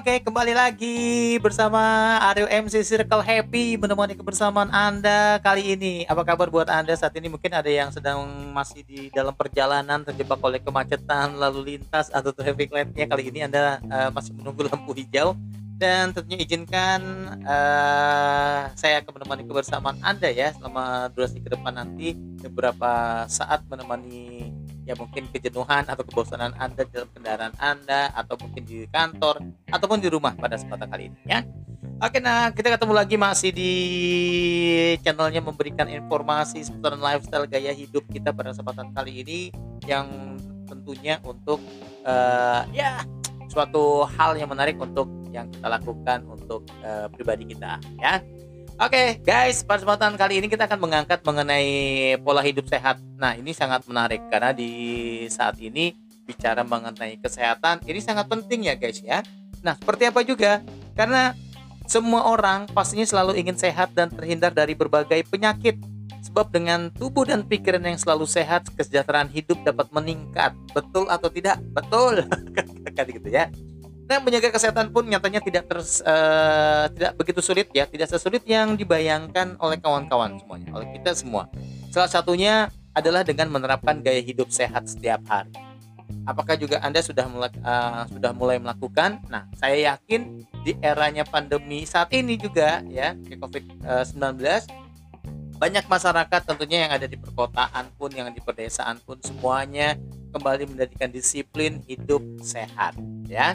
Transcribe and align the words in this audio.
Oke, 0.00 0.16
kembali 0.24 0.56
lagi 0.56 1.36
bersama 1.44 2.16
Aryo 2.32 2.48
MC 2.48 2.80
Circle 2.88 3.20
Happy 3.20 3.76
menemani 3.76 4.16
kebersamaan 4.16 4.72
Anda 4.72 5.36
kali 5.44 5.76
ini. 5.76 6.08
Apa 6.08 6.24
kabar 6.24 6.48
buat 6.48 6.72
Anda 6.72 6.96
saat 6.96 7.12
ini? 7.20 7.28
Mungkin 7.28 7.52
ada 7.52 7.68
yang 7.68 7.92
sedang 7.92 8.24
masih 8.48 8.80
di 8.88 9.12
dalam 9.12 9.36
perjalanan 9.36 10.00
terjebak 10.00 10.40
oleh 10.40 10.56
kemacetan 10.56 11.36
lalu 11.36 11.76
lintas 11.76 12.08
atau 12.16 12.32
traffic 12.32 12.72
light-nya. 12.72 13.12
Kali 13.12 13.28
ini 13.28 13.44
Anda 13.44 13.76
uh, 13.92 14.08
masih 14.08 14.32
menunggu 14.40 14.72
lampu 14.72 14.96
hijau 14.96 15.36
dan 15.76 16.16
tentunya 16.16 16.48
izinkan 16.48 17.00
uh, 17.44 18.72
saya 18.80 19.04
akan 19.04 19.20
menemani 19.20 19.44
kebersamaan 19.44 20.00
Anda 20.00 20.32
ya 20.32 20.56
selama 20.56 21.12
durasi 21.12 21.44
ke 21.44 21.52
depan 21.52 21.76
nanti 21.76 22.16
beberapa 22.40 23.28
saat 23.28 23.68
menemani 23.68 24.48
ya 24.90 24.98
mungkin 24.98 25.30
kejenuhan 25.30 25.86
atau 25.86 26.02
kebosanan 26.02 26.50
Anda 26.58 26.82
dalam 26.90 27.06
kendaraan 27.14 27.54
Anda 27.62 28.10
atau 28.10 28.34
mungkin 28.42 28.66
di 28.66 28.90
kantor 28.90 29.38
ataupun 29.70 30.02
di 30.02 30.10
rumah 30.10 30.34
pada 30.34 30.58
kesempatan 30.58 30.90
kali 30.90 31.14
ini 31.14 31.18
ya. 31.30 31.46
Oke, 32.00 32.16
nah 32.16 32.48
kita 32.48 32.74
ketemu 32.74 32.96
lagi 32.96 33.16
masih 33.20 33.52
di 33.52 33.72
channelnya 35.04 35.44
memberikan 35.44 35.84
informasi 35.84 36.64
seputar 36.64 36.96
lifestyle 36.96 37.44
gaya 37.44 37.76
hidup 37.76 38.02
kita 38.08 38.32
pada 38.32 38.56
kesempatan 38.56 38.90
kali 38.96 39.20
ini 39.20 39.38
yang 39.84 40.08
tentunya 40.64 41.20
untuk 41.22 41.60
uh, 42.08 42.64
ya 42.72 43.04
suatu 43.52 44.08
hal 44.16 44.40
yang 44.40 44.48
menarik 44.48 44.80
untuk 44.80 45.12
yang 45.30 45.46
kita 45.52 45.66
lakukan 45.70 46.24
untuk 46.26 46.66
uh, 46.82 47.06
pribadi 47.12 47.46
kita 47.52 47.78
ya. 48.00 48.18
Oke, 48.80 48.96
okay, 48.96 49.08
guys, 49.20 49.60
pada 49.60 49.84
kesempatan 49.84 50.16
kali 50.16 50.40
ini 50.40 50.48
kita 50.48 50.64
akan 50.64 50.80
mengangkat 50.80 51.20
mengenai 51.20 51.68
pola 52.24 52.40
hidup 52.40 52.64
sehat. 52.64 52.96
Nah, 53.20 53.36
ini 53.36 53.52
sangat 53.52 53.84
menarik 53.84 54.24
karena 54.32 54.56
di 54.56 54.72
saat 55.28 55.60
ini 55.60 55.92
bicara 56.24 56.64
mengenai 56.64 57.20
kesehatan 57.20 57.84
ini 57.84 58.00
sangat 58.00 58.24
penting 58.32 58.72
ya, 58.72 58.80
guys 58.80 59.04
ya. 59.04 59.20
Nah, 59.60 59.76
seperti 59.76 60.08
apa 60.08 60.24
juga? 60.24 60.64
Karena 60.96 61.36
semua 61.84 62.24
orang 62.24 62.72
pastinya 62.72 63.04
selalu 63.04 63.36
ingin 63.36 63.60
sehat 63.60 63.92
dan 63.92 64.08
terhindar 64.08 64.56
dari 64.56 64.72
berbagai 64.72 65.28
penyakit. 65.28 65.76
Sebab 66.24 66.48
dengan 66.48 66.88
tubuh 66.88 67.28
dan 67.28 67.44
pikiran 67.44 67.84
yang 67.84 68.00
selalu 68.00 68.24
sehat, 68.24 68.64
kesejahteraan 68.80 69.28
hidup 69.28 69.60
dapat 69.60 69.92
meningkat. 69.92 70.56
Betul 70.72 71.04
atau 71.12 71.28
tidak? 71.28 71.60
Betul. 71.76 72.24
kan 72.96 73.04
gitu 73.04 73.28
ya. 73.28 73.52
Nah, 74.10 74.18
menjaga 74.18 74.50
kesehatan 74.50 74.90
pun 74.90 75.06
nyatanya 75.06 75.38
tidak 75.38 75.70
ter, 75.70 75.78
uh, 75.78 75.86
eh, 75.86 76.84
tidak 76.98 77.12
begitu 77.14 77.38
sulit 77.38 77.70
ya, 77.70 77.86
tidak 77.86 78.10
sesulit 78.10 78.42
yang 78.42 78.74
dibayangkan 78.74 79.54
oleh 79.62 79.78
kawan-kawan 79.78 80.34
semuanya, 80.42 80.74
oleh 80.74 80.90
kita 80.98 81.14
semua. 81.14 81.46
Salah 81.94 82.10
satunya 82.10 82.74
adalah 82.90 83.22
dengan 83.22 83.46
menerapkan 83.54 84.02
gaya 84.02 84.18
hidup 84.18 84.50
sehat 84.50 84.90
setiap 84.90 85.22
hari. 85.30 85.54
Apakah 86.26 86.58
juga 86.58 86.82
Anda 86.82 87.06
sudah 87.06 87.30
mulai, 87.30 87.54
uh, 87.62 88.02
sudah 88.10 88.34
mulai 88.34 88.58
melakukan? 88.58 89.22
Nah, 89.30 89.46
saya 89.54 89.94
yakin 89.94 90.42
di 90.66 90.74
eranya 90.82 91.22
pandemi 91.22 91.86
saat 91.86 92.10
ini 92.10 92.34
juga 92.34 92.82
ya, 92.90 93.14
COVID-19 93.14 94.42
banyak 95.54 95.86
masyarakat 95.86 96.40
tentunya 96.50 96.88
yang 96.88 96.92
ada 96.98 97.06
di 97.06 97.14
perkotaan 97.14 97.94
pun, 97.94 98.10
yang 98.10 98.26
di 98.34 98.42
pedesaan 98.42 98.98
pun 99.06 99.22
semuanya 99.22 99.94
kembali 100.34 100.66
menjadikan 100.66 101.14
disiplin 101.14 101.78
hidup 101.86 102.26
sehat 102.42 102.98
ya 103.30 103.54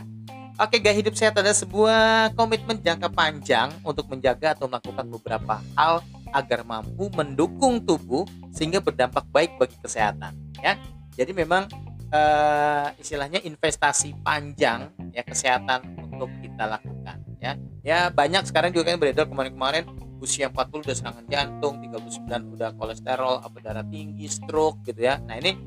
Oke, 0.56 0.80
gaya 0.80 0.96
hidup 0.96 1.20
sehat 1.20 1.36
adalah 1.36 1.52
sebuah 1.52 2.32
komitmen 2.32 2.80
jangka 2.80 3.12
panjang 3.12 3.76
untuk 3.84 4.08
menjaga 4.08 4.56
atau 4.56 4.72
melakukan 4.72 5.04
beberapa 5.12 5.60
hal 5.76 6.00
agar 6.32 6.64
mampu 6.64 7.12
mendukung 7.12 7.84
tubuh 7.84 8.24
sehingga 8.56 8.80
berdampak 8.80 9.28
baik 9.36 9.60
bagi 9.60 9.76
kesehatan. 9.84 10.32
Ya, 10.64 10.80
jadi 11.20 11.36
memang 11.36 11.68
uh, 12.08 12.88
istilahnya 12.96 13.44
investasi 13.44 14.16
panjang 14.24 14.96
ya 15.12 15.28
kesehatan 15.28 15.92
untuk 16.16 16.32
kita 16.40 16.80
lakukan. 16.80 17.20
Ya, 17.44 17.60
ya 17.84 18.00
banyak 18.08 18.48
sekarang 18.48 18.72
juga 18.72 18.96
kan 18.96 19.04
beredar 19.04 19.28
kemarin-kemarin 19.28 19.92
usia 20.24 20.48
40 20.48 20.88
udah 20.88 20.96
serangan 20.96 21.26
jantung, 21.28 21.84
39 21.84 22.56
udah 22.56 22.72
kolesterol, 22.80 23.44
apa 23.44 23.58
darah 23.60 23.84
tinggi, 23.92 24.32
stroke 24.32 24.88
gitu 24.88 25.04
ya. 25.04 25.20
Nah 25.20 25.36
ini 25.36 25.60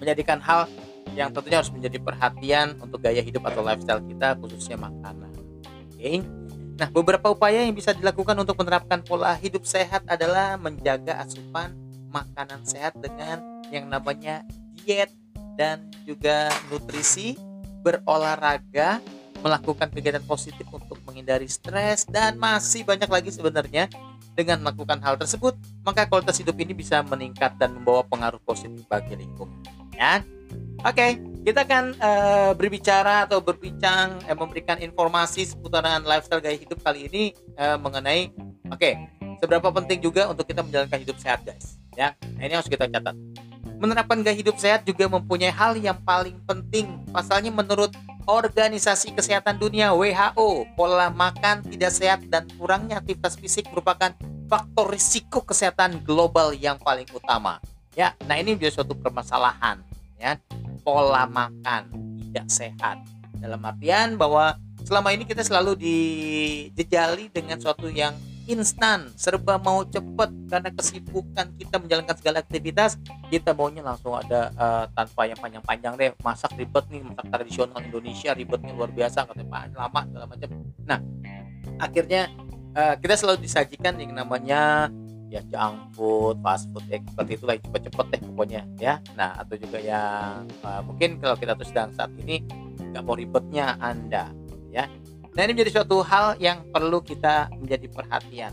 menjadikan 0.00 0.40
hal 0.40 0.64
yang 1.12 1.30
tentunya 1.30 1.60
harus 1.60 1.72
menjadi 1.72 1.98
perhatian 2.00 2.76
untuk 2.80 3.04
gaya 3.04 3.20
hidup 3.20 3.44
atau 3.46 3.60
lifestyle 3.60 4.02
kita 4.04 4.36
khususnya 4.40 4.76
makanan. 4.80 5.30
Oke. 5.92 6.24
Nah, 6.80 6.88
beberapa 6.88 7.30
upaya 7.30 7.62
yang 7.62 7.76
bisa 7.76 7.92
dilakukan 7.92 8.34
untuk 8.34 8.56
menerapkan 8.58 9.04
pola 9.04 9.36
hidup 9.36 9.62
sehat 9.68 10.02
adalah 10.08 10.56
menjaga 10.56 11.20
asupan 11.20 11.76
makanan 12.10 12.64
sehat 12.64 12.96
dengan 12.98 13.40
yang 13.68 13.88
namanya 13.88 14.44
diet 14.80 15.12
dan 15.56 15.84
juga 16.08 16.48
nutrisi, 16.72 17.36
berolahraga, 17.84 19.04
melakukan 19.44 19.90
kegiatan 19.92 20.24
positif 20.24 20.64
untuk 20.72 20.96
menghindari 21.04 21.46
stres 21.46 22.08
dan 22.08 22.40
masih 22.40 22.88
banyak 22.88 23.10
lagi 23.10 23.30
sebenarnya 23.30 23.86
dengan 24.32 24.64
melakukan 24.64 24.96
hal 25.04 25.20
tersebut, 25.20 25.52
maka 25.84 26.08
kualitas 26.08 26.40
hidup 26.40 26.56
ini 26.56 26.72
bisa 26.72 27.04
meningkat 27.04 27.52
dan 27.60 27.76
membawa 27.76 28.00
pengaruh 28.08 28.40
positif 28.40 28.80
bagi 28.88 29.12
lingkungan. 29.12 29.60
Ya. 29.92 30.24
Oke, 30.82 30.98
okay, 30.98 31.10
kita 31.46 31.62
akan 31.62 31.94
uh, 32.02 32.52
berbicara 32.58 33.22
atau 33.30 33.38
berbincang 33.38 34.18
eh, 34.26 34.34
memberikan 34.34 34.82
informasi 34.82 35.46
seputaran 35.46 36.02
lifestyle 36.02 36.42
gaya 36.42 36.58
hidup 36.58 36.82
kali 36.82 37.06
ini 37.06 37.24
uh, 37.54 37.78
mengenai 37.78 38.34
oke, 38.66 38.82
okay, 38.82 38.98
seberapa 39.38 39.70
penting 39.70 40.02
juga 40.02 40.26
untuk 40.26 40.42
kita 40.42 40.58
menjalankan 40.66 40.98
hidup 40.98 41.14
sehat, 41.22 41.46
guys. 41.46 41.78
Ya, 41.94 42.18
nah, 42.34 42.42
ini 42.50 42.58
harus 42.58 42.66
kita 42.66 42.90
catat. 42.90 43.14
Menerapkan 43.78 44.26
gaya 44.26 44.34
hidup 44.34 44.58
sehat 44.58 44.82
juga 44.82 45.06
mempunyai 45.06 45.54
hal 45.54 45.78
yang 45.78 46.02
paling 46.02 46.34
penting. 46.50 46.98
Pasalnya 47.14 47.54
menurut 47.54 47.94
Organisasi 48.26 49.14
Kesehatan 49.14 49.62
Dunia 49.62 49.94
WHO, 49.94 50.66
pola 50.74 51.14
makan 51.14 51.62
tidak 51.62 51.94
sehat 51.94 52.26
dan 52.26 52.50
kurangnya 52.58 52.98
aktivitas 52.98 53.38
fisik 53.38 53.70
merupakan 53.70 54.10
faktor 54.50 54.90
risiko 54.90 55.46
kesehatan 55.46 56.02
global 56.02 56.50
yang 56.50 56.74
paling 56.82 57.06
utama. 57.14 57.62
Ya, 57.94 58.18
nah 58.26 58.34
ini 58.34 58.58
menjadi 58.58 58.82
suatu 58.82 58.98
permasalahan 58.98 59.78
ya 60.22 60.38
pola 60.82 61.26
makan 61.26 61.88
tidak 62.30 62.46
sehat. 62.50 62.98
Dalam 63.38 63.58
artian 63.62 64.14
bahwa 64.14 64.54
selama 64.86 65.10
ini 65.14 65.26
kita 65.26 65.42
selalu 65.42 65.78
dijejali 65.78 67.30
dengan 67.30 67.58
suatu 67.58 67.90
yang 67.90 68.14
instan 68.50 69.06
serba 69.14 69.54
mau 69.62 69.86
cepet 69.86 70.30
karena 70.50 70.70
kesibukan 70.74 71.46
kita 71.54 71.78
menjalankan 71.78 72.16
segala 72.18 72.42
aktivitas 72.42 72.98
kita 73.30 73.54
maunya 73.54 73.86
langsung 73.86 74.18
ada 74.18 74.50
uh, 74.58 74.84
tanpa 74.90 75.30
yang 75.30 75.38
panjang-panjang 75.38 75.94
deh 75.94 76.10
masak 76.26 76.50
ribet 76.58 76.82
nih 76.90 77.06
masak 77.06 77.26
tradisional 77.30 77.78
Indonesia 77.78 78.34
ribetnya 78.34 78.74
luar 78.74 78.90
biasa 78.90 79.30
katanya 79.30 79.70
lama 79.78 80.00
segala 80.10 80.24
macam. 80.26 80.48
Nah 80.82 80.98
akhirnya 81.78 82.34
uh, 82.74 82.94
kita 82.98 83.14
selalu 83.14 83.46
disajikan 83.46 83.94
yang 84.02 84.10
namanya 84.10 84.90
ya 85.32 85.40
junk 85.48 85.96
food, 85.96 86.36
fast 86.44 86.68
food 86.76 86.84
ya 86.92 87.00
seperti 87.00 87.40
itulah 87.40 87.56
cepet-cepet 87.56 88.06
deh 88.12 88.20
pokoknya 88.28 88.62
ya. 88.76 89.00
Nah 89.16 89.32
atau 89.40 89.56
juga 89.56 89.80
yang 89.80 90.44
uh, 90.60 90.84
mungkin 90.84 91.16
kalau 91.16 91.40
kita 91.40 91.56
tuh 91.56 91.64
sedang 91.64 91.88
saat 91.96 92.12
ini 92.20 92.44
nggak 92.92 93.00
mau 93.00 93.16
ribetnya 93.16 93.80
anda 93.80 94.28
ya. 94.68 94.84
Nah 95.32 95.40
ini 95.48 95.56
menjadi 95.56 95.80
suatu 95.80 96.04
hal 96.04 96.36
yang 96.36 96.68
perlu 96.68 97.00
kita 97.00 97.48
menjadi 97.56 97.88
perhatian. 97.88 98.52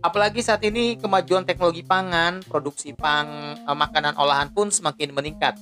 Apalagi 0.00 0.42
saat 0.42 0.64
ini 0.66 0.96
kemajuan 0.96 1.44
teknologi 1.44 1.84
pangan, 1.86 2.42
produksi 2.42 2.90
pang, 2.96 3.54
uh, 3.62 3.76
makanan 3.76 4.18
olahan 4.18 4.50
pun 4.50 4.72
semakin 4.72 5.14
meningkat. 5.14 5.54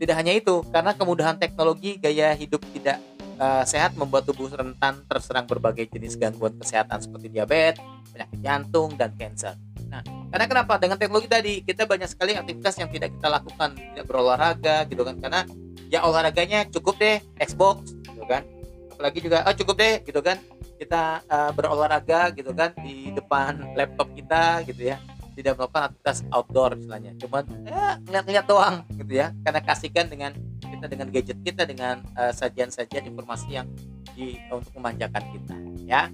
Tidak 0.00 0.16
hanya 0.18 0.34
itu, 0.34 0.66
karena 0.74 0.96
kemudahan 0.96 1.38
teknologi 1.38 1.94
gaya 2.00 2.34
hidup 2.34 2.58
tidak 2.74 2.98
uh, 3.38 3.62
sehat 3.62 3.94
membuat 3.94 4.26
tubuh 4.26 4.50
rentan 4.50 5.04
terserang 5.06 5.46
berbagai 5.46 5.86
jenis 5.92 6.18
gangguan 6.18 6.56
kesehatan 6.58 6.98
seperti 6.98 7.30
diabetes, 7.30 7.78
penyakit 8.10 8.38
jantung, 8.42 8.90
dan 8.98 9.14
kanker. 9.14 9.54
Nah, 9.92 10.00
karena 10.32 10.46
kenapa? 10.48 10.80
Dengan 10.80 10.96
teknologi 10.96 11.28
tadi 11.28 11.60
kita 11.60 11.84
banyak 11.84 12.08
sekali 12.08 12.32
aktivitas 12.32 12.80
yang 12.80 12.88
tidak 12.88 13.12
kita 13.12 13.28
lakukan, 13.28 13.76
tidak 13.76 14.04
berolahraga 14.08 14.88
gitu 14.88 15.04
kan. 15.04 15.20
Karena 15.20 15.44
ya 15.92 16.00
olahraganya 16.08 16.64
cukup 16.72 16.96
deh 16.96 17.20
Xbox 17.36 17.92
gitu 18.00 18.24
kan. 18.24 18.40
Apalagi 18.88 19.20
juga 19.20 19.44
oh 19.44 19.52
cukup 19.52 19.76
deh 19.76 19.94
gitu 20.00 20.24
kan. 20.24 20.40
Kita 20.80 21.20
uh, 21.28 21.50
berolahraga 21.52 22.32
gitu 22.32 22.56
kan 22.56 22.72
di 22.80 23.12
depan 23.12 23.76
laptop 23.76 24.08
kita 24.16 24.64
gitu 24.64 24.88
ya. 24.88 24.96
Tidak 25.36 25.52
melakukan 25.60 25.92
aktivitas 25.92 26.24
outdoor 26.32 26.80
istilahnya. 26.80 27.12
Cuma 27.20 27.44
ya 27.68 28.00
ngeliat-ngeliat 28.00 28.46
doang 28.48 28.88
gitu 28.96 29.12
ya. 29.12 29.36
Karena 29.44 29.60
kasihkan 29.60 30.08
dengan 30.08 30.32
kita 30.64 30.88
dengan 30.88 31.12
gadget 31.12 31.38
kita 31.44 31.68
dengan 31.68 32.00
uh, 32.16 32.32
sajian-sajian 32.32 33.12
informasi 33.12 33.60
yang 33.60 33.68
di 34.16 34.40
untuk 34.48 34.72
memanjakan 34.80 35.24
kita 35.36 35.54
ya. 35.84 36.08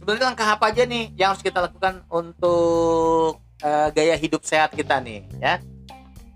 Sebenarnya 0.00 0.32
langkah 0.32 0.48
apa 0.48 0.72
aja 0.72 0.88
nih 0.88 1.12
yang 1.12 1.36
harus 1.36 1.44
kita 1.44 1.60
lakukan 1.60 2.00
untuk 2.08 3.44
uh, 3.60 3.88
gaya 3.92 4.16
hidup 4.16 4.40
sehat 4.48 4.72
kita 4.72 4.96
nih 4.96 5.28
ya? 5.36 5.60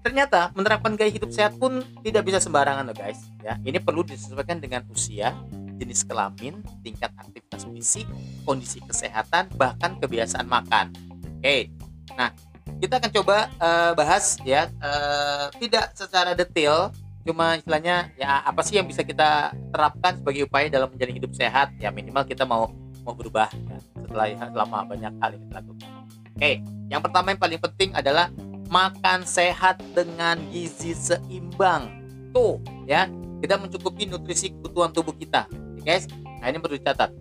Ternyata 0.05 0.53
menerapkan 0.53 0.93
gaya 1.01 1.09
hidup 1.09 1.33
sehat 1.33 1.57
pun 1.57 1.81
tidak 2.05 2.29
bisa 2.29 2.45
sembarangan 2.45 2.85
loh 2.85 2.93
guys 2.93 3.25
ya. 3.41 3.57
Ini 3.65 3.81
perlu 3.81 4.05
disesuaikan 4.05 4.61
dengan 4.61 4.85
usia 4.93 5.33
jenis 5.81 6.05
kelamin 6.05 6.61
tingkat 6.85 7.09
aktivitas 7.17 7.65
fisik 7.73 8.05
kondisi 8.45 8.85
kesehatan 8.85 9.49
bahkan 9.57 9.97
kebiasaan 9.97 10.45
makan. 10.45 10.93
Oke. 11.41 11.73
Nah 12.21 12.37
kita 12.85 13.01
akan 13.01 13.11
coba 13.17 13.49
uh, 13.65 13.97
bahas 13.97 14.37
ya 14.45 14.69
uh, 14.85 15.49
tidak 15.57 15.97
secara 15.97 16.37
detail 16.37 16.93
cuma 17.25 17.57
istilahnya 17.57 18.13
ya 18.21 18.45
apa 18.45 18.61
sih 18.61 18.77
yang 18.77 18.85
bisa 18.85 19.01
kita 19.01 19.57
terapkan 19.73 20.21
sebagai 20.21 20.45
upaya 20.45 20.69
dalam 20.69 20.93
menjalani 20.93 21.17
hidup 21.17 21.33
sehat? 21.33 21.73
Ya 21.81 21.89
minimal 21.89 22.29
kita 22.29 22.45
mau 22.45 22.84
mau 23.05 23.13
berubah 23.13 23.53
ya, 23.53 23.79
setelah 24.01 24.27
selama 24.49 24.79
banyak 24.89 25.13
hal 25.21 25.31
yang 25.37 25.45
kita 25.47 25.61
oke 26.35 26.53
yang 26.89 27.01
pertama 27.01 27.27
yang 27.33 27.41
paling 27.41 27.61
penting 27.61 27.91
adalah 27.95 28.29
makan 28.69 29.23
sehat 29.23 29.81
dengan 29.93 30.41
gizi 30.51 30.97
seimbang. 30.97 31.91
Tuh 32.35 32.59
ya 32.89 33.07
kita 33.39 33.61
mencukupi 33.61 34.09
nutrisi 34.09 34.51
kebutuhan 34.51 34.91
tubuh 34.91 35.15
kita. 35.15 35.47
Ya 35.81 35.95
guys? 35.95 36.11
Nah 36.41 36.51
ini 36.51 36.59
perlu 36.59 36.77
dicatat. 36.81 37.13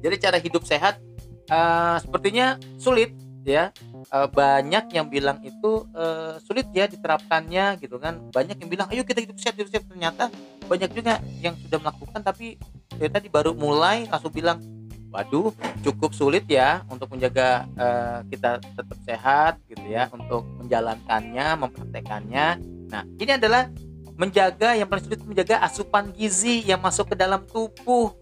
Jadi 0.00 0.14
cara 0.16 0.38
hidup 0.40 0.62
sehat 0.64 1.02
uh, 1.50 1.98
sepertinya 2.00 2.56
sulit 2.78 3.12
ya. 3.42 3.74
Uh, 4.10 4.26
banyak 4.26 4.96
yang 4.96 5.12
bilang 5.12 5.38
itu 5.44 5.84
uh, 5.92 6.40
sulit 6.40 6.66
ya 6.72 6.88
diterapkannya 6.88 7.82
gitu 7.82 8.00
kan. 8.00 8.16
Banyak 8.32 8.56
yang 8.62 8.70
bilang 8.70 8.86
ayo 8.94 9.04
kita 9.04 9.20
hidup 9.26 9.36
sehat 9.42 9.58
hidup 9.58 9.68
sehat. 9.74 9.84
Ternyata 9.90 10.30
banyak 10.70 10.90
juga 10.94 11.18
yang 11.42 11.58
sudah 11.66 11.78
melakukan 11.82 12.20
tapi 12.22 12.56
ya 12.96 13.10
tadi 13.10 13.26
baru 13.26 13.52
mulai 13.56 14.06
langsung 14.06 14.30
bilang 14.30 14.60
waduh 15.10 15.50
cukup 15.82 16.14
sulit 16.14 16.46
ya 16.46 16.86
untuk 16.86 17.10
menjaga 17.10 17.66
uh, 17.74 18.22
kita 18.30 18.62
tetap 18.62 18.98
sehat 19.02 19.52
gitu 19.66 19.82
ya 19.90 20.06
untuk 20.14 20.46
menjalankannya 20.62 21.46
mempraktekannya. 21.58 22.46
Nah 22.90 23.02
ini 23.18 23.32
adalah 23.34 23.66
menjaga 24.14 24.78
yang 24.78 24.86
paling 24.86 25.04
sulit 25.04 25.20
menjaga 25.26 25.58
asupan 25.66 26.14
gizi 26.14 26.62
yang 26.62 26.78
masuk 26.78 27.12
ke 27.12 27.16
dalam 27.18 27.42
tubuh. 27.50 28.14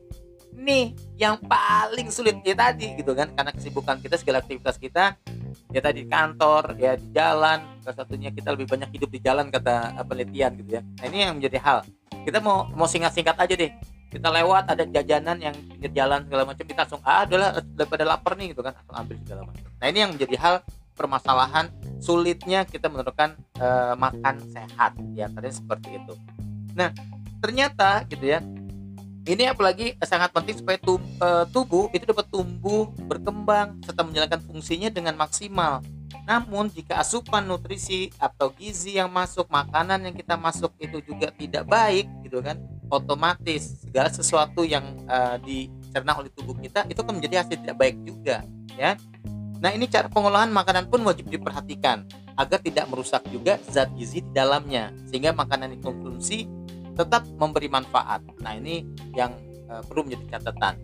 Nih 0.59 0.97
yang 1.15 1.39
paling 1.39 2.11
sulit 2.11 2.41
ya 2.43 2.57
tadi 2.57 2.99
gitu 2.99 3.15
kan 3.15 3.31
karena 3.37 3.55
kesibukan 3.55 4.01
kita 4.03 4.19
segala 4.19 4.43
aktivitas 4.43 4.75
kita 4.81 5.15
ya 5.71 5.81
tadi 5.85 6.03
di 6.03 6.11
kantor 6.11 6.75
ya 6.81 6.99
di 6.99 7.15
jalan 7.15 7.79
salah 7.85 7.97
satunya 8.03 8.33
kita 8.35 8.57
lebih 8.57 8.67
banyak 8.67 8.91
hidup 8.91 9.11
di 9.13 9.21
jalan 9.23 9.53
kata 9.53 9.95
penelitian 10.03 10.57
gitu 10.59 10.81
ya. 10.81 10.83
Nah 10.83 11.05
ini 11.07 11.17
yang 11.29 11.37
menjadi 11.39 11.59
hal. 11.63 11.79
Kita 12.25 12.43
mau 12.43 12.67
mau 12.75 12.89
singkat-singkat 12.91 13.37
aja 13.39 13.55
deh 13.55 13.71
kita 14.09 14.29
lewat 14.33 14.73
ada 14.73 14.85
jajanan 14.89 15.37
yang 15.39 15.55
pinggir 15.55 15.93
jalan 15.93 16.25
segala 16.25 16.43
macam. 16.49 16.65
Kita 16.65 16.81
langsung 16.85 17.03
ah 17.05 17.25
adalah 17.29 17.61
daripada 17.63 18.05
lapar 18.09 18.33
nih 18.41 18.57
gitu 18.57 18.65
kan. 18.65 18.73
Langsung 18.73 18.97
ambil 18.97 19.17
segala 19.25 19.41
macam. 19.45 19.69
Nah 19.69 19.87
ini 19.89 19.99
yang 20.01 20.11
menjadi 20.17 20.37
hal 20.41 20.55
permasalahan 20.97 21.71
sulitnya 22.03 22.67
kita 22.67 22.91
menentukan 22.91 23.39
uh, 23.61 23.95
makan 23.95 24.41
sehat. 24.51 24.97
Ya 25.13 25.29
tadi 25.29 25.53
seperti 25.53 26.01
itu. 26.01 26.13
Nah 26.73 26.91
ternyata 27.39 28.03
gitu 28.09 28.25
ya 28.25 28.43
ini 29.29 29.45
apalagi 29.45 29.93
sangat 30.01 30.33
penting 30.33 30.57
supaya 30.57 30.81
eh, 30.81 31.45
tubuh 31.53 31.93
itu 31.93 32.09
dapat 32.09 32.33
tumbuh, 32.33 32.89
berkembang, 33.05 33.77
serta 33.85 34.01
menjalankan 34.01 34.41
fungsinya 34.41 34.89
dengan 34.89 35.21
maksimal. 35.21 35.85
Namun 36.25 36.73
jika 36.73 36.97
asupan 36.97 37.45
nutrisi 37.45 38.09
atau 38.17 38.49
gizi 38.57 38.97
yang 38.97 39.13
masuk, 39.13 39.45
makanan 39.53 40.09
yang 40.09 40.17
kita 40.17 40.33
masuk 40.41 40.73
itu 40.81 41.05
juga 41.05 41.29
tidak 41.37 41.69
baik 41.69 42.09
gitu 42.25 42.41
kan, 42.41 42.57
otomatis 42.89 43.85
segala 43.85 44.09
sesuatu 44.09 44.65
yang 44.65 44.85
uh, 45.09 45.37
dicerna 45.41 46.17
oleh 46.17 46.33
tubuh 46.33 46.57
kita 46.57 46.85
itu 46.89 46.99
akan 47.01 47.21
menjadi 47.21 47.45
hasil 47.45 47.57
tidak 47.61 47.77
baik 47.77 47.97
juga 48.05 48.45
ya. 48.77 48.97
Nah, 49.59 49.75
ini 49.75 49.91
cara 49.91 50.07
pengolahan 50.07 50.55
makanan 50.55 50.87
pun 50.87 51.03
wajib 51.03 51.27
diperhatikan 51.27 52.07
agar 52.39 52.63
tidak 52.63 52.87
merusak 52.87 53.27
juga 53.35 53.59
zat 53.67 53.91
gizi 53.99 54.23
di 54.23 54.31
dalamnya 54.31 54.95
sehingga 55.11 55.35
makanan 55.35 55.75
dikonsumsi 55.75 56.47
tetap 56.95 57.27
memberi 57.39 57.67
manfaat. 57.67 58.23
Nah, 58.39 58.55
ini 58.55 58.87
yang 59.19 59.35
uh, 59.67 59.83
perlu 59.83 60.07
menjadi 60.07 60.39
catatan. 60.39 60.79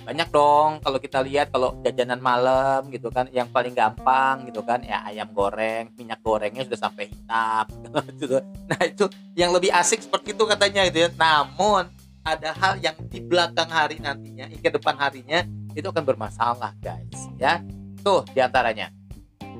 Banyak 0.00 0.28
dong 0.32 0.80
kalau 0.80 0.98
kita 0.98 1.20
lihat 1.20 1.52
kalau 1.52 1.76
jajanan 1.84 2.18
malam 2.18 2.88
gitu 2.88 3.12
kan 3.12 3.28
yang 3.30 3.46
paling 3.52 3.76
gampang 3.76 4.48
gitu 4.48 4.64
kan 4.64 4.80
ya 4.80 5.04
ayam 5.04 5.28
goreng, 5.30 5.92
minyak 5.94 6.24
gorengnya 6.24 6.64
sudah 6.64 6.80
sampai 6.88 7.12
hitam 7.12 7.66
gitu. 8.20 8.40
Nah, 8.70 8.80
itu 8.84 9.04
yang 9.36 9.52
lebih 9.52 9.70
asik 9.70 10.00
seperti 10.00 10.32
itu 10.32 10.44
katanya 10.48 10.88
gitu 10.88 11.04
ya. 11.04 11.08
Namun 11.14 11.88
ada 12.24 12.52
hal 12.52 12.76
yang 12.80 12.96
di 13.08 13.20
belakang 13.20 13.68
hari 13.68 13.96
nantinya, 14.00 14.48
ke 14.48 14.68
depan 14.68 14.96
harinya 15.00 15.40
itu 15.72 15.86
akan 15.86 16.04
bermasalah, 16.04 16.76
guys, 16.82 17.30
ya. 17.40 17.64
Tuh 18.04 18.24
di 18.32 18.40
antaranya. 18.40 18.92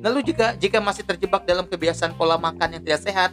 Lalu 0.00 0.32
jika 0.32 0.56
jika 0.56 0.80
masih 0.80 1.04
terjebak 1.04 1.44
dalam 1.44 1.68
kebiasaan 1.68 2.16
pola 2.16 2.40
makan 2.40 2.80
yang 2.80 2.82
tidak 2.84 3.00
sehat, 3.04 3.30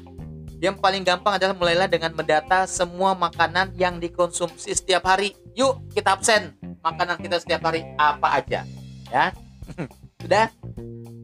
yang 0.60 0.76
paling 0.76 1.06
gampang 1.06 1.40
adalah 1.40 1.56
mulailah 1.56 1.88
dengan 1.88 2.12
mendata 2.12 2.68
semua 2.68 3.16
makanan 3.16 3.72
yang 3.78 4.02
dikonsumsi 4.02 4.74
setiap 4.76 5.08
hari. 5.08 5.38
Yuk 5.56 5.80
kita 5.96 6.18
absen 6.18 6.57
makanan 6.94 7.18
kita 7.20 7.38
setiap 7.42 7.68
hari 7.68 7.84
apa 8.00 8.28
aja, 8.40 8.64
ya. 9.12 9.36
Sudah. 10.22 10.48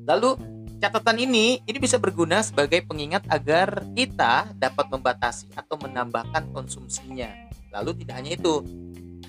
Lalu 0.03 0.35
catatan 0.83 1.15
ini 1.15 1.63
ini 1.63 1.77
bisa 1.79 1.95
berguna 1.95 2.43
sebagai 2.43 2.83
pengingat 2.83 3.23
agar 3.31 3.87
kita 3.95 4.51
dapat 4.59 4.85
membatasi 4.91 5.47
atau 5.55 5.79
menambahkan 5.79 6.51
konsumsinya. 6.51 7.31
Lalu 7.71 8.03
tidak 8.03 8.15
hanya 8.19 8.31
itu, 8.35 8.61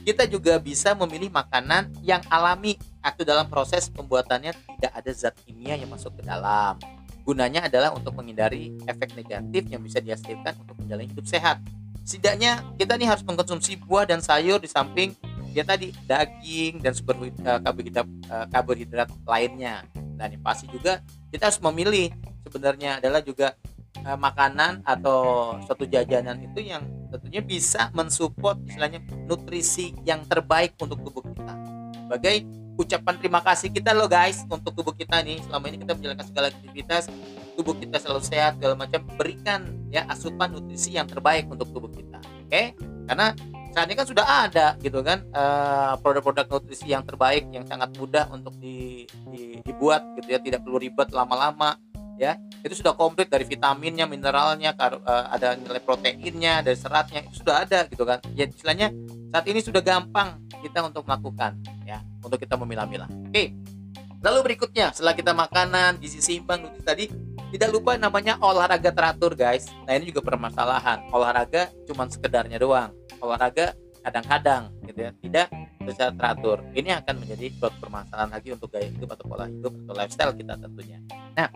kita 0.03 0.27
juga 0.27 0.59
bisa 0.59 0.93
memilih 0.99 1.31
makanan 1.31 1.95
yang 2.03 2.21
alami 2.27 2.77
atau 3.01 3.23
dalam 3.23 3.47
proses 3.47 3.87
pembuatannya 3.89 4.53
tidak 4.53 4.93
ada 4.93 5.11
zat 5.15 5.35
kimia 5.47 5.79
yang 5.79 5.89
masuk 5.89 6.13
ke 6.19 6.23
dalam 6.27 6.77
Gunanya 7.25 7.65
adalah 7.65 7.97
untuk 7.97 8.13
menghindari 8.21 8.77
efek 8.85 9.17
negatif 9.17 9.65
yang 9.73 9.81
bisa 9.81 9.97
dihasilkan 9.97 10.61
untuk 10.61 10.77
menjalani 10.77 11.09
hidup 11.09 11.25
sehat. 11.25 11.57
Setidaknya 12.05 12.61
kita 12.77 13.01
nih 13.01 13.09
harus 13.09 13.25
mengkonsumsi 13.25 13.81
buah 13.81 14.05
dan 14.05 14.21
sayur 14.21 14.61
di 14.61 14.69
samping 14.69 15.17
ya 15.55 15.63
tadi 15.63 15.95
daging 16.05 16.83
dan 16.83 16.93
super 16.93 17.15
uh, 17.23 17.61
karbohidrat, 17.63 18.09
uh, 18.29 18.47
karbohidrat 18.51 19.09
lainnya. 19.23 19.87
Dan 20.19 20.35
yang 20.35 20.43
pasti 20.43 20.67
juga 20.67 20.99
kita 21.31 21.49
harus 21.51 21.63
memilih 21.63 22.11
sebenarnya 22.43 22.99
adalah 22.99 23.23
juga 23.23 23.55
uh, 24.03 24.19
makanan 24.19 24.83
atau 24.83 25.55
suatu 25.63 25.87
jajanan 25.87 26.43
itu 26.43 26.67
yang 26.67 26.83
tentunya 27.15 27.41
bisa 27.41 27.95
mensupport 27.95 28.59
istilahnya 28.67 28.99
nutrisi 29.31 29.95
yang 30.03 30.27
terbaik 30.27 30.75
untuk 30.83 30.99
tubuh 31.07 31.23
kita. 31.23 31.55
Sebagai 32.05 32.65
ucapan 32.75 33.15
terima 33.23 33.41
kasih 33.41 33.71
kita 33.71 33.95
loh 33.95 34.11
guys 34.11 34.43
untuk 34.51 34.75
tubuh 34.75 34.95
kita 34.95 35.23
nih 35.23 35.39
selama 35.47 35.71
ini 35.71 35.79
kita 35.79 35.95
menjalankan 35.95 36.27
segala 36.27 36.47
aktivitas 36.51 37.07
tubuh 37.55 37.75
kita 37.79 38.03
selalu 38.03 38.23
sehat 38.27 38.59
segala 38.59 38.75
macam 38.75 39.01
berikan 39.15 39.71
ya 39.95 40.03
asupan 40.11 40.51
nutrisi 40.51 40.99
yang 40.99 41.07
terbaik 41.07 41.47
untuk 41.47 41.71
tubuh 41.71 41.87
kita 41.87 42.19
oke 42.19 42.51
okay? 42.51 42.75
karena 43.07 43.31
saat 43.75 43.91
ini 43.91 43.99
kan 43.99 44.07
sudah 44.07 44.23
ada 44.47 44.79
gitu 44.79 45.03
kan 45.03 45.27
produk 45.99 46.23
produk-produk 46.23 46.47
nutrisi 46.47 46.95
yang 46.95 47.03
terbaik 47.03 47.51
yang 47.51 47.67
sangat 47.67 47.91
mudah 47.99 48.31
untuk 48.31 48.55
di, 48.63 49.03
di, 49.35 49.59
dibuat 49.67 50.07
gitu 50.23 50.31
ya. 50.31 50.39
Tidak 50.39 50.63
perlu 50.63 50.79
ribet 50.79 51.11
lama-lama 51.11 51.75
ya. 52.15 52.39
Itu 52.63 52.79
sudah 52.79 52.95
komplit 52.95 53.27
dari 53.27 53.43
vitaminnya 53.43 54.07
mineralnya 54.07 54.79
kar, 54.79 55.03
uh, 55.03 55.27
ada 55.27 55.59
nilai 55.59 55.83
proteinnya 55.83 56.63
dari 56.63 56.79
seratnya 56.79 57.27
itu 57.27 57.43
sudah 57.43 57.67
ada 57.67 57.91
gitu 57.91 58.07
kan. 58.07 58.23
Ya 58.39 58.47
istilahnya 58.47 58.95
saat 59.35 59.45
ini 59.51 59.59
sudah 59.59 59.83
gampang 59.83 60.39
kita 60.63 60.87
untuk 60.87 61.03
melakukan 61.03 61.59
ya 61.83 61.99
untuk 62.23 62.39
kita 62.39 62.55
memilah-milah. 62.55 63.11
Oke. 63.27 63.59
Lalu 64.23 64.55
berikutnya 64.55 64.95
setelah 64.95 65.19
kita 65.19 65.35
makanan 65.35 65.99
gizi 65.99 66.23
seimbang 66.23 66.63
nutrisi 66.63 66.87
tadi 66.87 67.05
tidak 67.53 67.75
lupa 67.75 67.99
namanya 67.99 68.39
olahraga 68.39 68.95
teratur 68.95 69.35
guys. 69.35 69.67
Nah 69.85 69.99
ini 69.99 70.15
juga 70.15 70.23
permasalahan. 70.23 71.11
Olahraga 71.11 71.75
cuma 71.85 72.07
sekedarnya 72.07 72.57
doang 72.57 73.04
olahraga 73.23 73.77
kadang-kadang 74.05 74.73
gitu 74.87 75.01
ya. 75.05 75.11
Tidak 75.15 75.49
secara 75.91 76.13
teratur. 76.17 76.65
Ini 76.73 77.05
akan 77.05 77.15
menjadi 77.21 77.47
suatu 77.57 77.77
permasalahan 77.81 78.31
lagi 78.33 78.49
untuk 78.53 78.73
gaya 78.73 78.89
hidup 78.89 79.15
atau 79.17 79.25
pola 79.29 79.47
hidup 79.49 79.73
atau 79.85 79.95
lifestyle 79.97 80.33
kita 80.37 80.55
tentunya. 80.57 80.99
Nah 81.37 81.49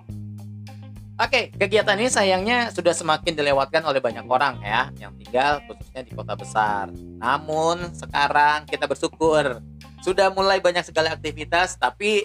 Oke, 1.19 1.51
kegiatan 1.51 1.99
ini 1.99 2.07
sayangnya 2.07 2.71
sudah 2.71 2.95
semakin 2.95 3.35
dilewatkan 3.35 3.83
oleh 3.83 3.99
banyak 3.99 4.23
orang 4.31 4.63
ya, 4.63 4.87
yang 5.03 5.11
tinggal 5.19 5.59
khususnya 5.67 6.07
di 6.07 6.15
kota 6.15 6.39
besar. 6.39 6.95
Namun 7.19 7.91
sekarang 7.91 8.71
kita 8.71 8.87
bersyukur. 8.87 9.59
Sudah 10.07 10.31
mulai 10.31 10.63
banyak 10.63 10.87
segala 10.87 11.19
aktivitas, 11.19 11.75
tapi 11.75 12.23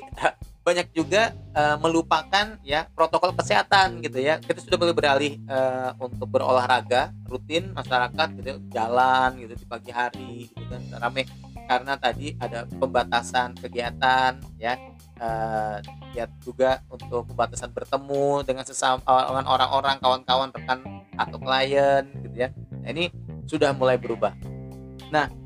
banyak 0.64 0.96
juga 0.96 1.36
uh, 1.54 1.76
melupakan 1.78 2.56
ya 2.64 2.88
protokol 2.96 3.36
kesehatan 3.36 4.00
gitu 4.00 4.24
ya. 4.24 4.40
Kita 4.40 4.64
sudah 4.64 4.80
mulai 4.80 4.96
beralih 4.96 5.34
uh, 5.52 5.92
untuk 6.00 6.28
berolahraga 6.32 7.12
rutin 7.28 7.76
masyarakat 7.76 8.28
gitu, 8.40 8.64
jalan 8.72 9.36
gitu 9.44 9.54
di 9.60 9.66
pagi 9.68 9.92
hari 9.92 10.48
gitu 10.50 10.72
kan 10.72 10.82
ramai 11.04 11.28
karena 11.68 11.96
tadi 11.96 12.36
ada 12.40 12.68
pembatasan 12.68 13.56
kegiatan 13.56 14.36
ya 14.60 14.76
uh, 15.20 15.80
ya 16.12 16.28
juga 16.44 16.84
untuk 16.92 17.28
pembatasan 17.32 17.72
bertemu 17.72 18.44
dengan 18.44 18.64
sesama 18.68 19.00
dengan 19.04 19.46
orang-orang 19.48 19.96
kawan-kawan 20.00 20.50
rekan 20.52 20.80
atau 21.20 21.38
klien 21.40 22.04
gitu 22.24 22.36
ya. 22.36 22.50
Nah, 22.84 22.90
ini 22.92 23.12
sudah 23.48 23.76
mulai 23.76 24.00
berubah. 24.00 24.34
Nah 25.12 25.43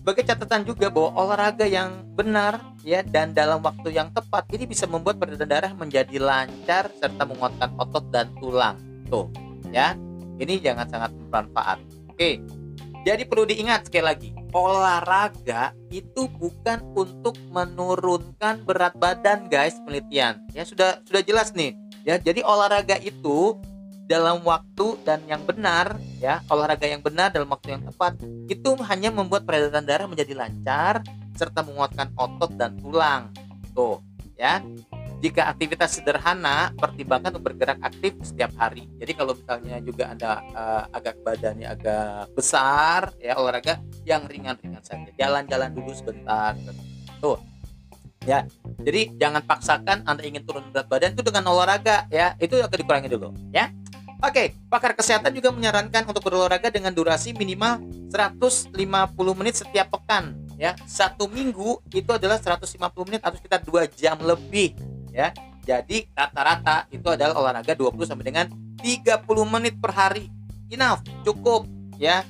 sebagai 0.00 0.24
catatan 0.24 0.64
juga 0.64 0.88
bahwa 0.88 1.12
olahraga 1.12 1.68
yang 1.68 2.02
benar 2.16 2.56
ya 2.80 3.04
dan 3.04 3.36
dalam 3.36 3.60
waktu 3.60 3.92
yang 3.92 4.08
tepat 4.10 4.48
ini 4.56 4.64
bisa 4.64 4.88
membuat 4.88 5.20
peredaran 5.20 5.48
darah 5.48 5.72
menjadi 5.76 6.16
lancar 6.16 6.88
serta 6.96 7.22
menguatkan 7.28 7.70
otot 7.76 8.08
dan 8.08 8.32
tulang 8.40 8.80
tuh 9.12 9.28
ya 9.70 9.92
ini 10.40 10.56
jangan 10.56 10.88
sangat 10.88 11.12
bermanfaat 11.12 11.78
oke 12.08 12.60
jadi 13.00 13.24
perlu 13.24 13.48
diingat 13.48 13.88
sekali 13.88 14.04
lagi, 14.04 14.28
olahraga 14.52 15.72
itu 15.88 16.28
bukan 16.36 16.84
untuk 16.92 17.32
menurunkan 17.48 18.60
berat 18.68 18.92
badan, 19.00 19.48
guys, 19.48 19.80
penelitian. 19.88 20.44
Ya 20.52 20.68
sudah 20.68 21.00
sudah 21.08 21.24
jelas 21.24 21.56
nih. 21.56 21.72
Ya, 22.04 22.20
jadi 22.20 22.44
olahraga 22.44 23.00
itu 23.00 23.56
dalam 24.10 24.42
waktu 24.42 24.98
dan 25.06 25.22
yang 25.30 25.46
benar 25.46 25.94
ya 26.18 26.42
olahraga 26.50 26.82
yang 26.82 26.98
benar 26.98 27.30
dalam 27.30 27.46
waktu 27.46 27.78
yang 27.78 27.86
tepat 27.86 28.18
itu 28.50 28.74
hanya 28.82 29.14
membuat 29.14 29.46
peredaran 29.46 29.86
darah 29.86 30.10
menjadi 30.10 30.34
lancar 30.34 31.06
serta 31.38 31.62
menguatkan 31.62 32.10
otot 32.18 32.50
dan 32.58 32.74
tulang. 32.82 33.30
Tuh 33.70 34.02
ya. 34.34 34.58
Jika 35.20 35.52
aktivitas 35.52 36.00
sederhana 36.00 36.72
pertimbangkan 36.80 37.36
untuk 37.36 37.52
bergerak 37.52 37.76
aktif 37.84 38.16
setiap 38.24 38.56
hari. 38.56 38.88
Jadi 38.96 39.12
kalau 39.12 39.36
misalnya 39.36 39.76
juga 39.84 40.16
ada 40.16 40.40
uh, 40.56 40.84
agak 40.96 41.20
badannya 41.20 41.68
agak 41.68 42.32
besar 42.32 43.12
ya 43.20 43.36
olahraga 43.36 43.78
yang 44.08 44.24
ringan-ringan 44.24 44.80
saja. 44.80 45.12
Jalan-jalan 45.14 45.70
dulu 45.76 45.92
sebentar. 45.92 46.56
Tuh 47.20 47.36
ya. 48.24 48.48
Jadi 48.80 49.20
jangan 49.20 49.44
paksakan 49.44 50.08
anda 50.08 50.24
ingin 50.24 50.42
turun 50.42 50.66
berat 50.72 50.88
badan 50.88 51.12
itu 51.12 51.22
dengan 51.22 51.52
olahraga 51.52 52.08
ya. 52.08 52.32
Itu 52.40 52.56
akan 52.58 52.74
dikurangi 52.80 53.12
dulu 53.12 53.36
ya 53.52 53.70
Oke, 54.20 54.52
pakar 54.68 54.92
kesehatan 54.92 55.32
juga 55.32 55.48
menyarankan 55.48 56.04
untuk 56.04 56.20
berolahraga 56.20 56.68
dengan 56.68 56.92
durasi 56.92 57.32
minimal 57.32 57.80
150 58.12 58.76
menit 59.32 59.64
setiap 59.64 59.96
pekan. 59.96 60.36
Ya, 60.60 60.76
satu 60.84 61.24
minggu 61.24 61.80
itu 61.88 62.10
adalah 62.12 62.36
150 62.36 62.76
menit 63.08 63.24
atau 63.24 63.40
sekitar 63.40 63.64
dua 63.64 63.88
jam 63.88 64.20
lebih. 64.20 64.76
Ya, 65.08 65.32
jadi 65.64 66.04
rata-rata 66.12 66.84
itu 66.92 67.08
adalah 67.08 67.32
olahraga 67.32 67.72
20 67.72 67.96
sampai 68.04 68.28
dengan 68.28 68.46
30 68.84 69.24
menit 69.48 69.80
per 69.80 69.96
hari. 69.96 70.28
Enough, 70.68 71.00
cukup. 71.24 71.64
Ya, 71.96 72.20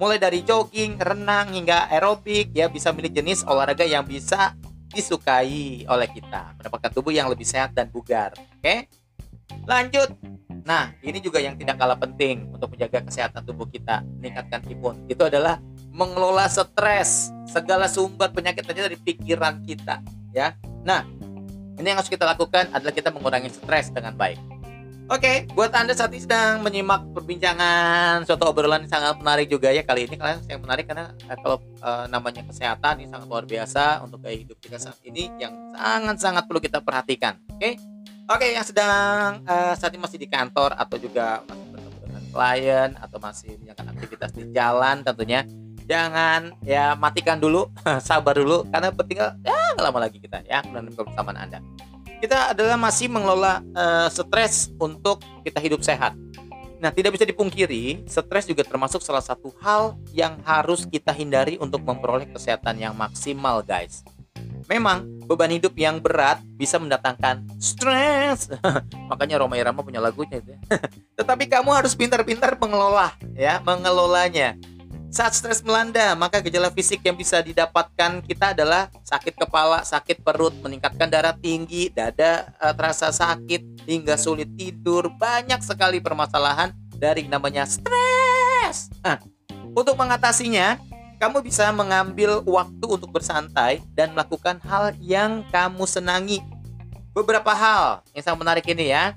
mulai 0.00 0.16
dari 0.16 0.40
jogging, 0.40 0.96
renang 0.96 1.52
hingga 1.52 1.92
aerobik. 1.92 2.48
Ya, 2.56 2.72
bisa 2.72 2.96
milih 2.96 3.12
jenis 3.12 3.44
olahraga 3.44 3.84
yang 3.84 4.08
bisa 4.08 4.56
disukai 4.88 5.84
oleh 5.84 6.08
kita, 6.08 6.56
mendapatkan 6.56 6.90
tubuh 6.96 7.12
yang 7.12 7.28
lebih 7.28 7.44
sehat 7.44 7.76
dan 7.76 7.92
bugar. 7.92 8.32
Oke, 8.56 8.88
lanjut 9.68 10.29
Nah, 10.70 10.94
ini 11.02 11.18
juga 11.18 11.42
yang 11.42 11.58
tidak 11.58 11.82
kalah 11.82 11.98
penting 11.98 12.46
untuk 12.54 12.70
menjaga 12.70 13.02
kesehatan 13.02 13.42
tubuh 13.42 13.66
kita, 13.66 14.06
meningkatkan 14.22 14.62
imun. 14.70 15.02
Itu 15.10 15.26
adalah 15.26 15.58
mengelola 15.90 16.46
stres. 16.46 17.34
Segala 17.50 17.90
sumber 17.90 18.30
penyakit 18.30 18.62
dari 18.62 18.94
pikiran 18.94 19.66
kita, 19.66 19.98
ya. 20.30 20.54
Nah, 20.86 21.02
ini 21.74 21.90
yang 21.90 21.98
harus 21.98 22.06
kita 22.06 22.22
lakukan 22.22 22.70
adalah 22.70 22.94
kita 22.94 23.10
mengurangi 23.10 23.50
stres 23.50 23.90
dengan 23.90 24.14
baik. 24.14 24.38
Oke, 25.10 25.50
buat 25.58 25.74
Anda 25.74 25.90
saat 25.90 26.14
ini 26.14 26.22
sedang 26.22 26.62
menyimak 26.62 27.02
perbincangan 27.18 28.22
suatu 28.22 28.46
obrolan 28.46 28.86
yang 28.86 28.94
sangat 28.94 29.18
menarik 29.18 29.50
juga 29.50 29.74
ya 29.74 29.82
kali 29.82 30.06
ini 30.06 30.14
kalian 30.14 30.38
yang 30.46 30.62
menarik 30.62 30.86
karena 30.86 31.10
eh, 31.26 31.34
kalau 31.34 31.58
eh, 31.82 32.06
namanya 32.06 32.46
kesehatan 32.46 33.02
ini 33.02 33.10
sangat 33.10 33.26
luar 33.26 33.42
biasa 33.42 34.06
untuk 34.06 34.22
hidup 34.22 34.54
kita 34.62 34.78
saat 34.78 35.02
ini 35.02 35.34
yang 35.42 35.50
sangat-sangat 35.74 36.46
perlu 36.46 36.62
kita 36.62 36.78
perhatikan. 36.78 37.42
Oke? 37.58 37.89
Oke, 38.30 38.54
yang 38.54 38.62
sedang 38.62 39.42
uh, 39.42 39.74
saat 39.74 39.90
ini 39.90 39.98
masih 39.98 40.14
di 40.14 40.30
kantor 40.30 40.78
atau 40.78 40.94
juga 41.02 41.42
masih 41.50 41.66
bertemu 41.74 41.98
dengan 42.06 42.22
klien 42.30 42.90
atau 43.02 43.18
masih 43.18 43.58
menjalankan 43.58 43.88
aktivitas 43.90 44.30
di 44.30 44.42
jalan 44.54 45.02
tentunya 45.02 45.42
jangan 45.90 46.54
ya 46.62 46.94
matikan 46.94 47.42
dulu, 47.42 47.66
sabar 48.06 48.38
dulu 48.38 48.62
karena 48.70 48.94
tinggal 49.02 49.34
ya 49.42 49.74
nggak 49.74 49.82
lama 49.82 49.98
lagi 50.06 50.22
kita 50.22 50.46
ya 50.46 50.62
menemani 50.62 50.94
kebersamaan 50.94 51.38
Anda. 51.42 51.58
Kita 52.22 52.54
adalah 52.54 52.78
masih 52.78 53.10
mengelola 53.10 53.66
uh, 53.74 54.06
stres 54.06 54.70
untuk 54.78 55.26
kita 55.42 55.58
hidup 55.58 55.82
sehat. 55.82 56.14
Nah, 56.78 56.94
tidak 56.94 57.18
bisa 57.18 57.26
dipungkiri, 57.26 58.06
stres 58.06 58.46
juga 58.46 58.62
termasuk 58.62 59.02
salah 59.02 59.20
satu 59.20 59.50
hal 59.58 59.98
yang 60.14 60.38
harus 60.46 60.86
kita 60.86 61.10
hindari 61.10 61.58
untuk 61.58 61.82
memperoleh 61.82 62.30
kesehatan 62.30 62.78
yang 62.78 62.94
maksimal, 62.94 63.60
guys. 63.60 64.00
Memang 64.64 65.19
beban 65.30 65.54
hidup 65.54 65.78
yang 65.78 66.02
berat 66.02 66.42
bisa 66.58 66.74
mendatangkan 66.82 67.46
stres. 67.62 68.50
Makanya 69.14 69.38
Roma 69.38 69.54
Irama 69.54 69.86
punya 69.86 70.02
lagunya 70.02 70.42
itu. 70.42 70.58
Ya. 70.58 70.58
Tetapi 71.22 71.46
kamu 71.46 71.70
harus 71.70 71.94
pintar-pintar 71.94 72.58
mengelola 72.58 73.14
ya, 73.38 73.62
mengelolanya. 73.62 74.58
Saat 75.10 75.38
stres 75.38 75.62
melanda, 75.62 76.14
maka 76.14 76.38
gejala 76.38 76.70
fisik 76.70 77.02
yang 77.02 77.18
bisa 77.18 77.42
didapatkan 77.42 78.22
kita 78.22 78.54
adalah 78.54 78.90
sakit 79.02 79.42
kepala, 79.42 79.82
sakit 79.82 80.22
perut, 80.22 80.54
meningkatkan 80.62 81.10
darah 81.10 81.34
tinggi, 81.34 81.90
dada 81.90 82.50
uh, 82.62 82.70
terasa 82.70 83.10
sakit, 83.10 83.90
hingga 83.90 84.14
sulit 84.14 84.46
tidur. 84.54 85.10
Banyak 85.18 85.66
sekali 85.66 85.98
permasalahan 85.98 86.70
dari 86.94 87.26
namanya 87.26 87.66
stres. 87.66 88.86
Nah, 89.02 89.18
untuk 89.74 89.98
mengatasinya, 89.98 90.78
kamu 91.20 91.44
bisa 91.44 91.68
mengambil 91.68 92.40
waktu 92.48 92.84
untuk 92.88 93.12
bersantai 93.12 93.84
dan 93.92 94.16
melakukan 94.16 94.56
hal 94.64 94.96
yang 95.04 95.44
kamu 95.52 95.84
senangi. 95.84 96.40
Beberapa 97.12 97.52
hal 97.52 98.00
yang 98.16 98.24
sangat 98.24 98.40
menarik 98.40 98.64
ini 98.72 98.88
ya, 98.88 99.12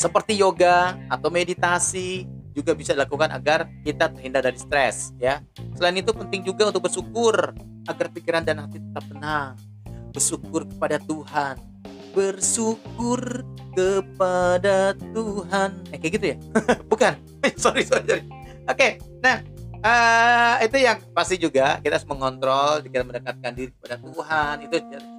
seperti 0.00 0.40
yoga 0.40 0.96
atau 1.12 1.28
meditasi 1.28 2.24
juga 2.56 2.72
bisa 2.72 2.96
dilakukan 2.96 3.28
agar 3.28 3.68
kita 3.84 4.08
terhindar 4.08 4.40
dari 4.40 4.56
stres 4.56 5.12
ya. 5.20 5.44
Selain 5.76 6.00
itu 6.00 6.16
penting 6.16 6.48
juga 6.48 6.72
untuk 6.72 6.88
bersyukur 6.88 7.52
agar 7.84 8.06
pikiran 8.08 8.40
dan 8.40 8.64
hati 8.64 8.80
tetap 8.80 9.04
tenang. 9.04 9.52
Bersyukur 10.16 10.64
kepada 10.64 10.96
Tuhan. 10.96 11.60
Bersyukur 12.16 13.44
kepada 13.76 14.96
Tuhan. 14.96 15.76
Eh 15.92 16.00
kayak 16.00 16.12
gitu 16.16 16.26
ya? 16.32 16.36
Bukan. 16.90 17.12
sorry, 17.62 17.84
sorry. 17.84 18.00
Oke, 18.08 18.24
okay, 18.68 18.90
nah 19.20 19.57
uh, 19.82 20.54
itu 20.62 20.76
yang 20.82 20.98
pasti 21.14 21.36
juga 21.38 21.78
kita 21.82 21.98
harus 22.00 22.08
mengontrol 22.08 22.82
kita 22.82 23.04
mendekatkan 23.04 23.52
diri 23.54 23.70
kepada 23.74 23.96
Tuhan. 23.98 24.54
Itu 24.66 24.76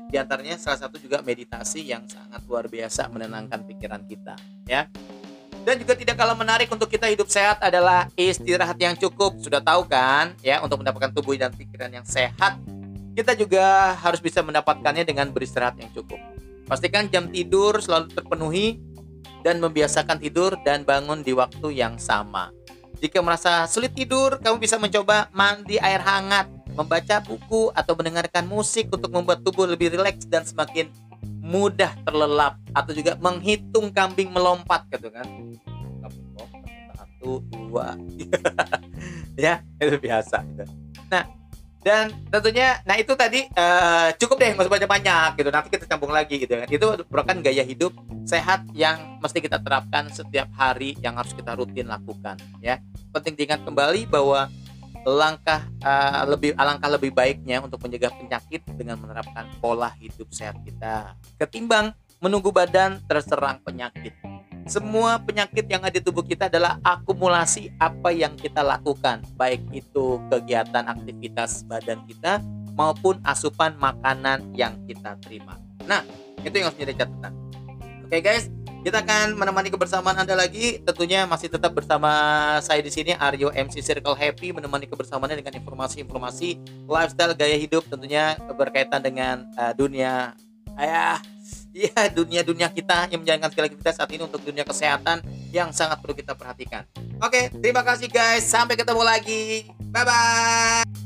di 0.10 0.16
antaranya 0.18 0.56
salah 0.58 0.80
satu 0.88 0.98
juga 0.98 1.22
meditasi 1.22 1.86
yang 1.86 2.04
sangat 2.10 2.42
luar 2.50 2.66
biasa 2.66 3.08
menenangkan 3.12 3.64
pikiran 3.68 4.02
kita 4.08 4.36
ya. 4.66 4.90
Dan 5.60 5.76
juga 5.76 5.92
tidak 5.94 6.16
kalah 6.16 6.40
menarik 6.40 6.72
untuk 6.72 6.88
kita 6.88 7.12
hidup 7.12 7.28
sehat 7.28 7.60
adalah 7.60 8.08
istirahat 8.16 8.80
yang 8.80 8.96
cukup. 8.96 9.36
Sudah 9.44 9.60
tahu 9.60 9.86
kan 9.86 10.34
ya 10.40 10.64
untuk 10.64 10.82
mendapatkan 10.82 11.12
tubuh 11.12 11.36
dan 11.36 11.52
pikiran 11.52 11.92
yang 11.92 12.08
sehat 12.08 12.58
kita 13.14 13.36
juga 13.36 13.94
harus 14.00 14.24
bisa 14.24 14.40
mendapatkannya 14.40 15.04
dengan 15.04 15.28
beristirahat 15.36 15.76
yang 15.76 15.92
cukup. 15.92 16.18
Pastikan 16.70 17.12
jam 17.12 17.28
tidur 17.28 17.82
selalu 17.84 18.14
terpenuhi 18.14 18.80
dan 19.44 19.60
membiasakan 19.60 20.20
tidur 20.22 20.56
dan 20.64 20.88
bangun 20.88 21.20
di 21.26 21.36
waktu 21.36 21.76
yang 21.76 22.00
sama 22.00 22.52
jika 23.00 23.24
merasa 23.24 23.64
sulit 23.72 23.96
tidur, 23.96 24.36
kamu 24.44 24.60
bisa 24.60 24.76
mencoba 24.76 25.32
mandi 25.32 25.80
air 25.80 26.04
hangat, 26.04 26.52
membaca 26.76 27.24
buku, 27.24 27.72
atau 27.72 27.96
mendengarkan 27.96 28.44
musik 28.44 28.92
untuk 28.92 29.08
membuat 29.16 29.40
tubuh 29.40 29.64
lebih 29.64 29.96
rileks 29.96 30.28
dan 30.28 30.44
semakin 30.44 30.92
mudah 31.40 31.96
terlelap. 32.04 32.60
Atau 32.76 32.92
juga 32.92 33.16
menghitung 33.24 33.96
kambing 33.96 34.36
melompat 34.36 34.84
gitu 34.92 35.08
kan. 35.16 35.24
Satu, 36.92 37.40
dua. 37.56 37.96
ya, 39.48 39.64
itu 39.80 39.96
biasa. 39.96 40.44
Gitu. 40.44 40.68
Nah, 41.08 41.24
dan 41.80 42.12
tentunya 42.28 42.84
nah 42.84 43.00
itu 43.00 43.16
tadi 43.16 43.48
uh, 43.56 44.12
cukup 44.20 44.36
deh 44.36 44.52
nggak 44.52 44.68
usah 44.68 44.74
banyak 44.76 44.92
banyak 44.92 45.30
gitu. 45.40 45.50
Nanti 45.50 45.68
kita 45.72 45.86
sambung 45.88 46.12
lagi 46.12 46.36
gitu 46.36 46.54
kan. 46.60 46.68
Itu 46.68 46.88
merupakan 47.08 47.38
gaya 47.40 47.64
hidup 47.64 47.96
sehat 48.28 48.68
yang 48.76 49.20
mesti 49.24 49.40
kita 49.40 49.64
terapkan 49.64 50.12
setiap 50.12 50.52
hari 50.56 51.00
yang 51.00 51.16
harus 51.16 51.32
kita 51.32 51.56
rutin 51.56 51.88
lakukan 51.88 52.36
ya. 52.60 52.84
Penting 53.16 53.40
diingat 53.40 53.64
kembali 53.64 54.12
bahwa 54.12 54.52
langkah 55.08 55.64
uh, 55.80 56.28
lebih 56.28 56.52
alangkah 56.60 56.92
lebih 56.92 57.16
baiknya 57.16 57.64
untuk 57.64 57.80
menjaga 57.80 58.12
penyakit 58.20 58.62
dengan 58.76 59.00
menerapkan 59.00 59.48
pola 59.64 59.96
hidup 60.04 60.28
sehat 60.36 60.60
kita. 60.68 61.16
Ketimbang 61.40 61.96
menunggu 62.20 62.52
badan 62.52 63.00
terserang 63.08 63.64
penyakit 63.64 64.12
semua 64.70 65.18
penyakit 65.18 65.66
yang 65.66 65.82
ada 65.82 65.98
di 65.98 66.06
tubuh 66.06 66.22
kita 66.22 66.46
adalah 66.46 66.78
akumulasi 66.86 67.74
apa 67.82 68.14
yang 68.14 68.38
kita 68.38 68.62
lakukan, 68.62 69.26
baik 69.34 69.66
itu 69.74 70.22
kegiatan 70.30 70.86
aktivitas 70.86 71.66
badan 71.66 72.06
kita 72.06 72.38
maupun 72.78 73.18
asupan 73.26 73.74
makanan 73.82 74.54
yang 74.54 74.78
kita 74.86 75.18
terima. 75.26 75.58
Nah, 75.90 76.06
itu 76.46 76.54
yang 76.54 76.70
harus 76.70 76.78
menjadi 76.78 77.04
catatan. 77.04 77.34
Oke 78.06 78.18
guys, 78.22 78.48
kita 78.80 79.04
akan 79.04 79.36
menemani 79.36 79.68
kebersamaan 79.74 80.16
Anda 80.22 80.40
lagi. 80.40 80.80
Tentunya 80.86 81.28
masih 81.28 81.52
tetap 81.52 81.76
bersama 81.76 82.10
saya 82.64 82.80
di 82.80 82.94
sini 82.94 83.12
Aryo 83.18 83.52
MC 83.52 83.84
Circle 83.84 84.16
Happy 84.16 84.56
menemani 84.56 84.88
kebersamaannya 84.88 85.42
dengan 85.44 85.60
informasi-informasi 85.60 86.62
lifestyle 86.88 87.36
gaya 87.36 87.58
hidup 87.60 87.84
tentunya 87.90 88.40
berkaitan 88.56 89.04
dengan 89.04 89.50
uh, 89.60 89.76
dunia 89.76 90.38
ayah 90.80 91.20
ya 91.74 92.10
dunia-dunia 92.10 92.70
kita 92.74 93.10
yang 93.10 93.22
menjalankan 93.22 93.50
segala 93.54 93.66
aktivitas 93.70 93.96
saat 93.98 94.10
ini 94.10 94.24
untuk 94.26 94.42
dunia 94.42 94.66
kesehatan 94.66 95.22
yang 95.54 95.70
sangat 95.74 96.02
perlu 96.02 96.18
kita 96.18 96.34
perhatikan. 96.34 96.86
Oke, 97.20 97.52
terima 97.62 97.86
kasih 97.86 98.10
guys. 98.10 98.46
Sampai 98.46 98.80
ketemu 98.80 99.04
lagi. 99.04 99.70
Bye 99.90 100.06
bye. 100.06 100.99